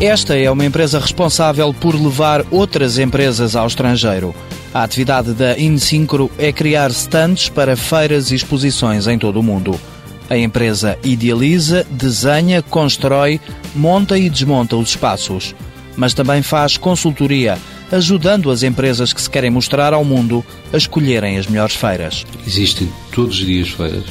[0.00, 4.34] Esta é uma empresa responsável por levar outras empresas ao estrangeiro.
[4.72, 9.80] A atividade da InSyncro é criar stands para feiras e exposições em todo o mundo.
[10.28, 13.40] A empresa idealiza, desenha, constrói,
[13.74, 15.54] monta e desmonta os espaços.
[15.96, 17.56] Mas também faz consultoria,
[17.90, 22.26] ajudando as empresas que se querem mostrar ao mundo a escolherem as melhores feiras.
[22.46, 24.04] Existem todos os dias feiras,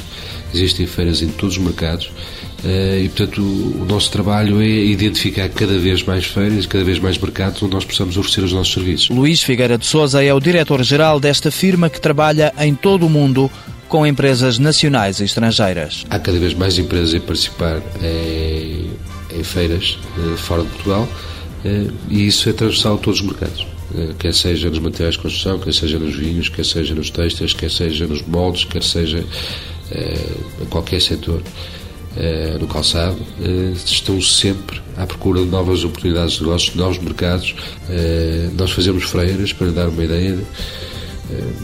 [0.52, 2.10] existem feiras em todos os mercados
[2.68, 7.62] e, portanto, o nosso trabalho é identificar cada vez mais feiras, cada vez mais mercados
[7.62, 9.10] onde nós possamos oferecer os nossos serviços.
[9.10, 13.50] Luís Figueira de Souza é o diretor-geral desta firma que trabalha em todo o mundo
[13.88, 16.04] com empresas nacionais e estrangeiras.
[16.10, 18.90] Há cada vez mais empresas a participar em,
[19.38, 21.08] em feiras eh, fora de Portugal
[21.64, 23.66] eh, e isso é transversal a todos os mercados
[24.18, 27.70] quer seja nos materiais de construção, quer seja nos vinhos, quer seja nos textos, quer
[27.70, 29.24] seja nos moldes, quer seja
[30.60, 31.40] em qualquer setor.
[32.18, 36.98] Eh, no calçado, eh, estão sempre à procura de novas oportunidades de negócios, de novos
[36.98, 37.54] mercados.
[37.90, 40.38] Eh, nós fazemos freiras, para dar uma ideia,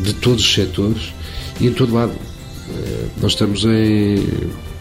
[0.03, 1.13] de todos os setores
[1.61, 2.13] e em todo lado.
[3.21, 4.17] Nós estamos em,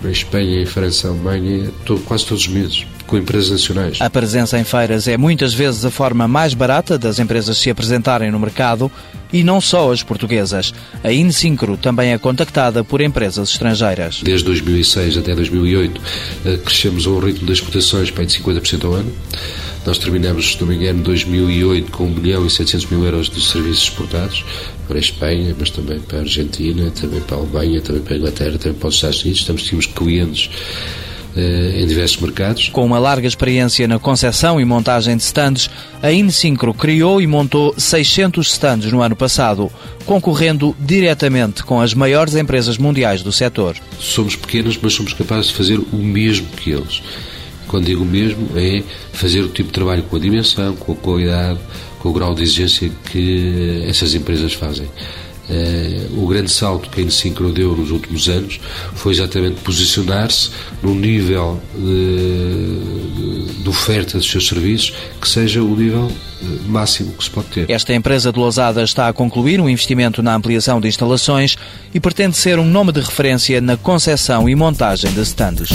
[0.03, 1.69] em Espanha, em França, Alemanha,
[2.05, 4.01] quase todos os meses com empresas nacionais.
[4.01, 8.31] A presença em feiras é muitas vezes a forma mais barata das empresas se apresentarem
[8.31, 8.91] no mercado
[9.31, 10.73] e não só as portuguesas.
[11.03, 14.21] A Insincro também é contactada por empresas estrangeiras.
[14.23, 16.01] Desde 2006 até 2008
[16.45, 19.11] eh, crescemos a um ritmo de exportações para de 50% ao ano.
[19.85, 23.41] Nós terminamos, se não me engano, 2008 com 1 milhão e 700 mil euros de
[23.43, 24.45] serviços exportados
[24.87, 28.17] para a Espanha, mas também para a Argentina, também para a Alemanha, também para a
[28.17, 29.39] Inglaterra, também para os Estados Unidos.
[29.39, 30.49] Estamos, tínhamos clientes
[31.35, 32.69] em diversos mercados.
[32.69, 35.69] Com uma larga experiência na concessão e montagem de stands,
[36.01, 39.71] a Insincro criou e montou 600 stands no ano passado,
[40.05, 43.75] concorrendo diretamente com as maiores empresas mundiais do setor.
[43.99, 47.01] Somos pequenos, mas somos capazes de fazer o mesmo que eles.
[47.67, 50.95] Quando digo o mesmo, é fazer o tipo de trabalho com a dimensão, com a
[50.95, 51.59] qualidade,
[51.99, 54.87] com o grau de exigência que essas empresas fazem.
[55.51, 58.57] Uh, o grande salto que a Insincro deu nos últimos anos
[58.93, 60.49] foi exatamente posicionar-se
[60.81, 66.09] num nível de, de, oferta dos seus serviços que seja o nível
[66.41, 67.69] eh, máximo que se pode ter.
[67.69, 71.57] Esta empresa de Lousada está a concluir um investimento na ampliação de instalações
[71.93, 75.69] e pretende ser um nome de referência na concessão e montagem de stands.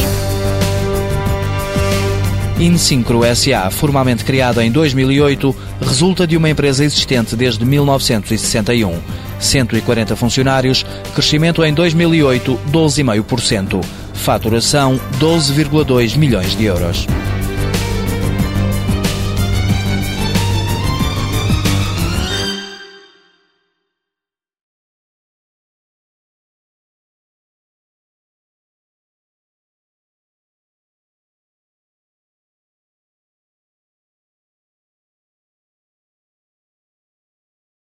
[2.59, 9.26] Insyncro SA, formalmente criada em 2008, resulta de uma empresa existente desde 1961.
[9.39, 13.85] 140 funcionários, crescimento em 2008 12,5%.
[14.15, 17.07] Faturação 12,2 milhões de euros.